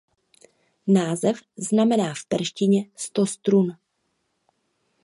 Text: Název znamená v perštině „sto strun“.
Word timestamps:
Název 0.87 1.37
znamená 1.57 2.13
v 2.13 2.25
perštině 2.29 2.89
„sto 2.95 3.25
strun“. 3.25 3.77